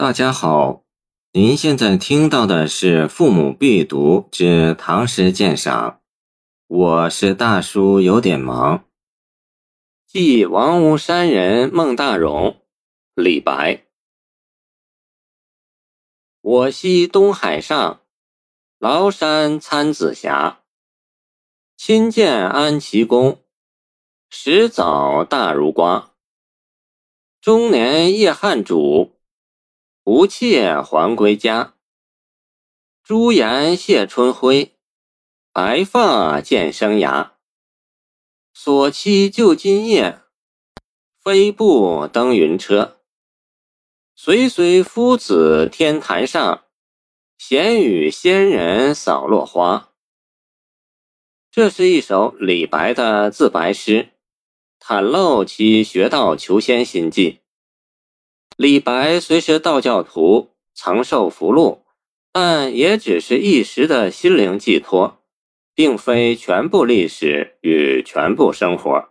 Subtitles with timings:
[0.00, 0.84] 大家好，
[1.32, 5.90] 您现在听到的是《父母必读之唐诗鉴赏》，
[6.68, 8.84] 我是大叔，有点忙。
[10.12, 12.62] 忆王屋山人孟大荣，
[13.16, 13.86] 李白。
[16.42, 18.02] 我昔东海上，
[18.78, 20.60] 崂山参子峡。
[21.76, 23.42] 亲见安齐公，
[24.30, 26.12] 始早大如瓜。
[27.40, 29.17] 中年夜汉主。
[30.10, 31.74] 无妾还归家，
[33.02, 34.72] 朱颜谢春晖，
[35.52, 37.32] 白发见生涯。
[38.54, 40.22] 所期就今夜，
[41.22, 43.02] 飞步登云车。
[44.16, 46.64] 随随夫子天坛上，
[47.36, 49.92] 闲与仙人扫落花。
[51.50, 54.14] 这是一首李白的自白诗，
[54.80, 57.40] 袒露其学道求仙心迹。
[58.58, 61.82] 李白虽是道教徒，曾受符箓，
[62.32, 65.22] 但也只是一时的心灵寄托，
[65.76, 69.10] 并非全部历史与全部生活。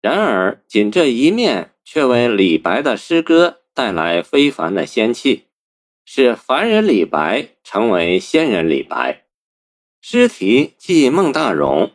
[0.00, 5.46] 然而，仅这一面却为李白的诗歌带来非凡的仙气，
[6.04, 9.24] 使凡人李白成为仙人李白。
[10.00, 11.90] 诗题即孟大荣，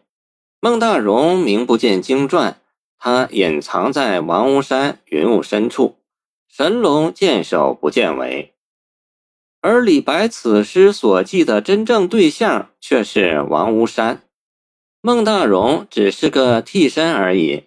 [0.60, 2.60] 孟大荣名不见经传，
[2.98, 5.96] 他隐藏在王屋山云雾深处。
[6.54, 8.54] 神龙见首不见尾，
[9.62, 14.24] 而李白此诗所记的真正对象却是王屋山，
[15.00, 17.64] 孟大荣只是个替身而已。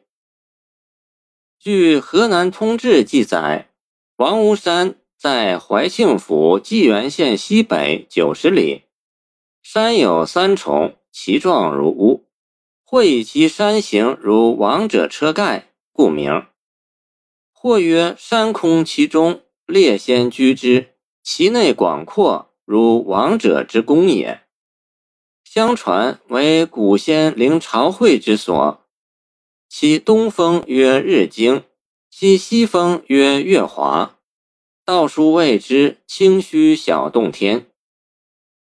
[1.59, 3.71] 据《河南通志》记载，
[4.17, 8.83] 王屋山在怀庆府济源县西北九十里，
[9.62, 12.27] 山有三重，其状如屋，
[12.85, 16.45] 或以其山形如王者车盖，故名。
[17.65, 24.43] 或曰：山空其中，列仙居之，其内广阔，如王者之宫也。
[25.43, 28.84] 相传为古仙灵朝会之所。
[29.66, 31.65] 其东风曰日经，
[32.11, 34.19] 其西风曰月华。
[34.84, 37.65] 道书谓之清虚小洞天。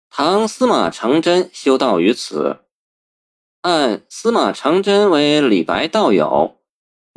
[0.08, 2.60] 唐司马承祯修道于此。
[3.60, 6.57] 按司马承祯为李白道友。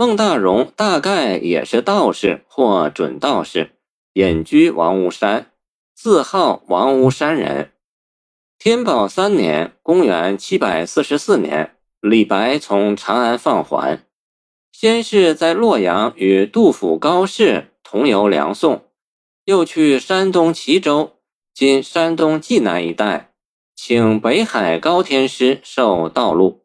[0.02, 3.74] 孟大荣大概也是道士或准道士，
[4.14, 5.52] 隐居王屋山，
[5.94, 7.74] 自号王屋山人。
[8.58, 14.04] 天宝三年（公元744年），李白从长安放还，
[14.72, 18.86] 先是在洛阳与杜甫、高适同游梁宋，
[19.46, 21.18] 又去山东齐州
[21.54, 23.34] （今山东济南一带），
[23.78, 26.61] 请北海高天师授道路。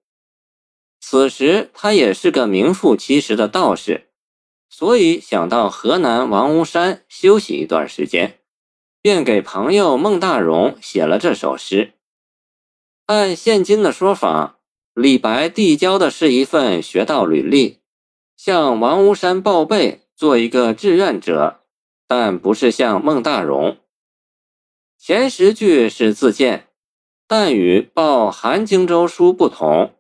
[1.08, 4.08] 此时他也是个名副其实的道士，
[4.68, 8.40] 所以想到河南王屋山休息一段时间，
[9.00, 11.92] 便给朋友孟大荣写了这首诗。
[13.06, 14.58] 按现今的说法，
[14.94, 17.78] 李白递交的是一份学道履历，
[18.36, 21.60] 向王屋山报备，做一个志愿者，
[22.08, 23.76] 但不是向孟大荣。
[24.98, 26.66] 前十句是自荐，
[27.28, 29.92] 但与报韩荆州书不同。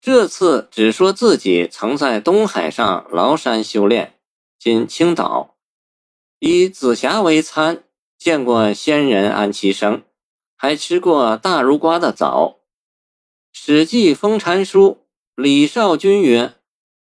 [0.00, 4.18] 这次只说自己曾在东海上崂山修炼，
[4.58, 5.56] 今青岛，
[6.38, 7.84] 以紫霞为餐，
[8.16, 10.02] 见过仙人安其生，
[10.56, 12.60] 还吃过大如瓜的枣。
[13.58, 15.02] 《史记·封禅书》
[15.42, 16.54] 李少君曰：“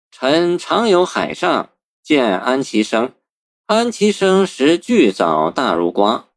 [0.09, 1.69] 臣常游海上，
[2.01, 3.13] 见安其生，
[3.67, 6.29] 安其生食巨枣大如瓜。”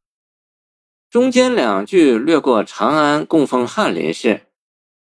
[1.09, 4.43] 中间两句略过长安供奉翰林事。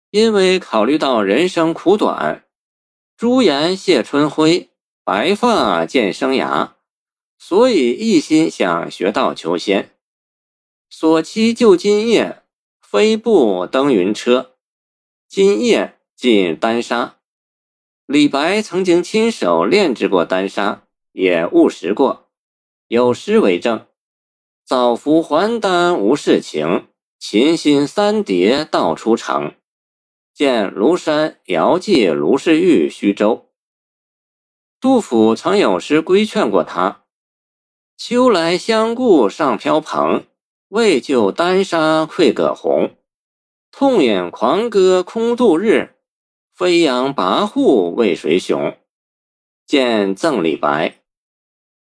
[0.09, 2.45] 因为考虑到人生苦短，
[3.17, 4.69] 朱颜谢春晖，
[5.03, 6.71] 白发见生涯，
[7.37, 9.91] 所以一心想学道求仙。
[10.89, 12.41] 所期就今夜，
[12.81, 14.55] 飞步登云车。
[15.27, 17.17] 今夜即丹砂。
[18.05, 22.29] 李白曾经亲手炼制过丹砂，也误食过，
[22.87, 23.85] 有诗为证
[24.63, 26.87] ：“早服还丹无事情，
[27.19, 29.53] 琴心三叠道出城。”
[30.37, 33.49] 见庐山遥寄卢氏玉虚舟。
[34.79, 37.05] 杜甫曾有诗规劝过他
[37.97, 40.27] ：“秋来相顾上飘蓬，
[40.67, 42.91] 为救丹砂愧葛洪。
[43.71, 45.95] 痛饮狂歌空度日，
[46.53, 48.77] 飞扬跋扈为谁雄？”
[49.65, 50.99] 见赠李白。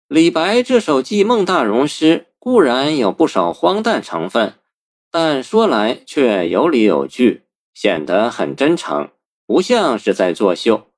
[0.07, 4.55] 李白这首寄孟大荣诗固然有不少荒诞成分，
[5.11, 7.43] 但说来却有理有据。
[7.81, 9.13] 显得很真诚，
[9.47, 10.91] 不像是在作秀。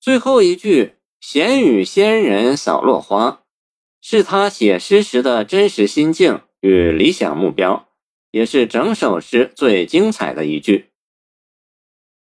[0.00, 3.42] 最后一句“闲与仙人扫落花”，
[4.00, 7.90] 是他写诗时的真实心境与理想目标，
[8.30, 10.92] 也是整首诗最精彩的一句。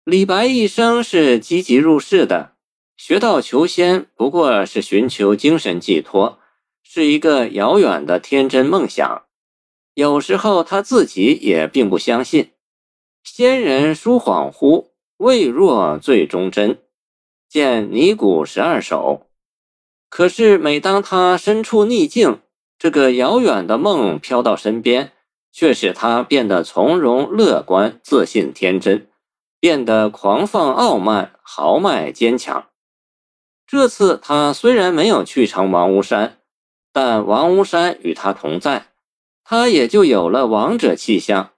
[0.06, 2.56] 李白一生是积极入世的，
[2.96, 6.40] 学道求仙不过是寻求精神寄托，
[6.84, 9.26] 是一个遥远的天真梦想。
[9.94, 12.52] 有时候他自己也并不相信。
[13.30, 14.88] 仙人殊恍惚，
[15.18, 16.80] 未若最忠贞。
[17.50, 19.28] 见尼古十二首。
[20.10, 22.40] 可是每当他身处逆境，
[22.80, 25.12] 这个遥远的梦飘到身边，
[25.52, 29.10] 却使他变得从容、乐观、自信、天真，
[29.60, 32.70] 变得狂放、傲慢、豪迈、坚强。
[33.68, 36.40] 这次他虽然没有去成王屋山，
[36.94, 38.88] 但王屋山与他同在，
[39.44, 41.52] 他也就有了王者气象。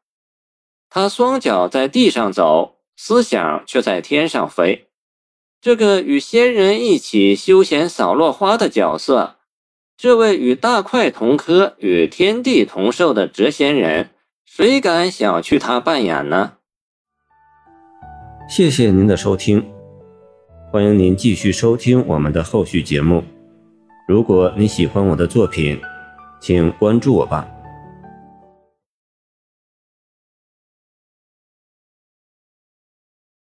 [0.89, 4.88] 他双脚在地上走，思想却在天上飞。
[5.62, 9.36] 这个与仙人一起休闲扫落花的角色，
[9.97, 14.09] 这位与大块同科、与天地同寿的谪仙人，
[14.45, 16.53] 谁敢小觑他扮演呢？
[18.50, 19.69] 谢谢您的收听，
[20.71, 23.24] 欢迎您继续收听我们的后续节目。
[24.07, 25.80] 如果你喜欢我的作品，
[26.41, 27.47] 请关注我吧。